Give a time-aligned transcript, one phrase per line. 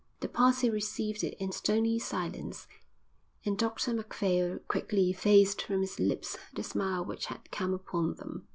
[0.21, 2.65] The party received it in stony silence,
[3.45, 8.47] and Dr Macphail quickly effaced from his lips the smile which had come upon them.